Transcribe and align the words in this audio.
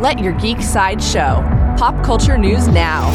Let 0.00 0.18
your 0.18 0.32
geek 0.32 0.62
side 0.62 1.02
show. 1.02 1.44
Pop 1.76 2.02
culture 2.02 2.38
news 2.38 2.66
now. 2.68 3.10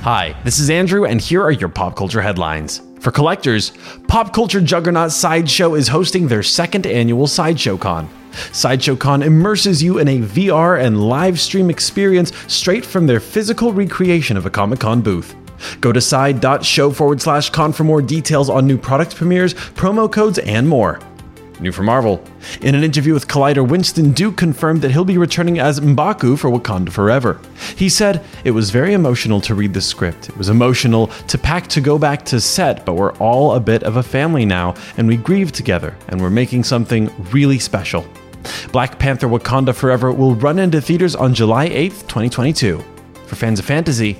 Hi, 0.00 0.34
this 0.42 0.58
is 0.58 0.70
Andrew, 0.70 1.04
and 1.04 1.20
here 1.20 1.42
are 1.42 1.50
your 1.50 1.68
pop 1.68 1.94
culture 1.94 2.22
headlines. 2.22 2.80
For 3.00 3.10
collectors, 3.10 3.72
Pop 4.06 4.32
Culture 4.32 4.62
Juggernaut 4.62 5.12
Sideshow 5.12 5.74
is 5.74 5.86
hosting 5.86 6.28
their 6.28 6.42
second 6.42 6.86
annual 6.86 7.26
Sideshow 7.26 7.76
Con. 7.76 8.08
Sideshow 8.52 8.96
Con 8.96 9.22
immerses 9.22 9.82
you 9.82 9.98
in 9.98 10.08
a 10.08 10.20
VR 10.20 10.82
and 10.82 11.06
live 11.06 11.38
stream 11.38 11.68
experience 11.68 12.32
straight 12.46 12.86
from 12.86 13.06
their 13.06 13.20
physical 13.20 13.74
recreation 13.74 14.38
of 14.38 14.46
a 14.46 14.50
Comic 14.50 14.80
Con 14.80 15.02
booth. 15.02 15.36
Go 15.82 15.92
to 15.92 16.00
side.show 16.00 16.90
forward 16.92 17.20
slash 17.20 17.50
con 17.50 17.74
for 17.74 17.84
more 17.84 18.00
details 18.00 18.48
on 18.48 18.66
new 18.66 18.78
product 18.78 19.14
premieres, 19.14 19.52
promo 19.52 20.10
codes, 20.10 20.38
and 20.38 20.66
more. 20.66 21.00
New 21.60 21.72
for 21.72 21.82
Marvel. 21.82 22.22
In 22.60 22.74
an 22.74 22.84
interview 22.84 23.14
with 23.14 23.28
Collider, 23.28 23.66
Winston 23.66 24.12
Duke 24.12 24.36
confirmed 24.36 24.82
that 24.82 24.90
he'll 24.90 25.04
be 25.04 25.18
returning 25.18 25.58
as 25.58 25.80
M'Baku 25.80 26.38
for 26.38 26.50
Wakanda 26.50 26.90
Forever. 26.90 27.40
He 27.76 27.88
said, 27.88 28.24
It 28.44 28.52
was 28.52 28.70
very 28.70 28.92
emotional 28.92 29.40
to 29.42 29.54
read 29.54 29.74
the 29.74 29.80
script. 29.80 30.28
It 30.28 30.36
was 30.36 30.48
emotional 30.48 31.08
to 31.28 31.38
pack 31.38 31.66
to 31.68 31.80
go 31.80 31.98
back 31.98 32.24
to 32.26 32.40
set, 32.40 32.84
but 32.84 32.94
we're 32.94 33.14
all 33.14 33.54
a 33.54 33.60
bit 33.60 33.82
of 33.82 33.96
a 33.96 34.02
family 34.02 34.44
now, 34.44 34.74
and 34.96 35.08
we 35.08 35.16
grieve 35.16 35.52
together, 35.52 35.96
and 36.08 36.20
we're 36.20 36.30
making 36.30 36.64
something 36.64 37.10
really 37.32 37.58
special. 37.58 38.06
Black 38.72 38.98
Panther 38.98 39.28
Wakanda 39.28 39.74
Forever 39.74 40.12
will 40.12 40.34
run 40.34 40.58
into 40.58 40.80
theaters 40.80 41.14
on 41.16 41.34
July 41.34 41.68
8th, 41.68 42.06
2022. 42.08 42.82
For 43.26 43.36
fans 43.36 43.58
of 43.58 43.64
fantasy, 43.64 44.16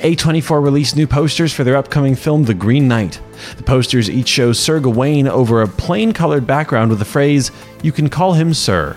A24 0.00 0.62
released 0.62 0.96
new 0.96 1.06
posters 1.06 1.52
for 1.52 1.64
their 1.64 1.76
upcoming 1.76 2.14
film 2.14 2.44
The 2.44 2.54
Green 2.54 2.88
Knight. 2.88 3.20
The 3.56 3.62
posters 3.62 4.10
each 4.10 4.28
show 4.28 4.52
Sir 4.52 4.80
Gawain 4.80 5.28
over 5.28 5.62
a 5.62 5.68
plain 5.68 6.12
colored 6.12 6.46
background 6.46 6.90
with 6.90 6.98
the 6.98 7.04
phrase, 7.04 7.50
You 7.82 7.92
can 7.92 8.08
call 8.08 8.34
him 8.34 8.54
Sir. 8.54 8.96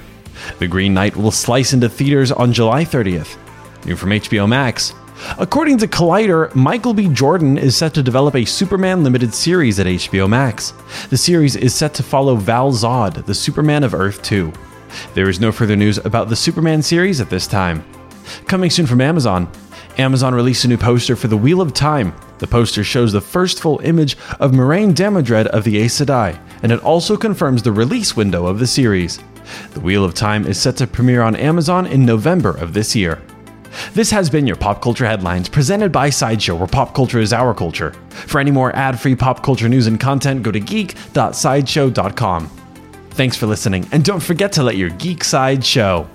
The 0.59 0.67
Green 0.67 0.93
Knight 0.93 1.15
will 1.15 1.31
slice 1.31 1.73
into 1.73 1.89
theaters 1.89 2.31
on 2.31 2.53
July 2.53 2.85
30th. 2.85 3.37
New 3.85 3.95
from 3.95 4.11
HBO 4.11 4.47
Max. 4.47 4.93
According 5.37 5.77
to 5.79 5.87
Collider, 5.87 6.53
Michael 6.55 6.93
B. 6.93 7.09
Jordan 7.09 7.57
is 7.57 7.75
set 7.75 7.93
to 7.93 8.03
develop 8.03 8.35
a 8.35 8.45
Superman 8.45 9.03
limited 9.03 9.33
series 9.33 9.79
at 9.79 9.85
HBO 9.85 10.29
Max. 10.29 10.73
The 11.09 11.17
series 11.17 11.55
is 11.55 11.75
set 11.75 11.93
to 11.95 12.03
follow 12.03 12.35
Val 12.35 12.71
Zod, 12.71 13.25
the 13.25 13.35
Superman 13.35 13.83
of 13.83 13.93
Earth 13.93 14.21
2. 14.23 14.51
There 15.13 15.29
is 15.29 15.39
no 15.39 15.51
further 15.51 15.75
news 15.75 15.97
about 15.99 16.29
the 16.29 16.35
Superman 16.35 16.81
series 16.81 17.21
at 17.21 17.29
this 17.29 17.47
time. 17.47 17.83
Coming 18.47 18.69
soon 18.69 18.85
from 18.85 19.01
Amazon, 19.01 19.51
Amazon 19.99 20.33
released 20.33 20.63
a 20.63 20.67
new 20.69 20.77
poster 20.77 21.17
for 21.17 21.27
The 21.27 21.35
Wheel 21.35 21.59
of 21.59 21.73
Time. 21.73 22.15
The 22.37 22.47
poster 22.47 22.85
shows 22.85 23.11
the 23.11 23.19
first 23.19 23.59
full 23.59 23.79
image 23.79 24.15
of 24.39 24.53
Moiraine 24.53 24.93
Damodred 24.93 25.47
of 25.47 25.65
the 25.65 25.77
Aes 25.77 25.99
Sedai, 25.99 26.39
and 26.63 26.71
it 26.71 26.81
also 26.85 27.17
confirms 27.17 27.61
the 27.61 27.73
release 27.73 28.15
window 28.15 28.47
of 28.47 28.59
the 28.59 28.67
series. 28.67 29.19
The 29.73 29.81
Wheel 29.81 30.05
of 30.05 30.13
Time 30.13 30.47
is 30.47 30.57
set 30.57 30.77
to 30.77 30.87
premiere 30.87 31.21
on 31.21 31.35
Amazon 31.35 31.85
in 31.85 32.05
November 32.05 32.51
of 32.51 32.73
this 32.73 32.95
year. 32.95 33.21
This 33.93 34.09
has 34.11 34.29
been 34.29 34.47
your 34.47 34.55
Pop 34.55 34.81
Culture 34.81 35.05
Headlines 35.05 35.49
presented 35.49 35.91
by 35.91 36.09
Sideshow, 36.09 36.55
where 36.55 36.67
pop 36.67 36.95
culture 36.95 37.19
is 37.19 37.33
our 37.33 37.53
culture. 37.53 37.91
For 38.09 38.39
any 38.39 38.51
more 38.51 38.73
ad 38.77 38.97
free 38.97 39.17
pop 39.17 39.43
culture 39.43 39.67
news 39.67 39.87
and 39.87 39.99
content, 39.99 40.43
go 40.43 40.51
to 40.51 40.61
geek.sideshow.com. 40.61 42.47
Thanks 43.09 43.35
for 43.35 43.47
listening, 43.47 43.85
and 43.91 44.05
don't 44.05 44.23
forget 44.23 44.53
to 44.53 44.63
let 44.63 44.77
your 44.77 44.91
geek 44.91 45.25
side 45.25 45.65
show. 45.65 46.07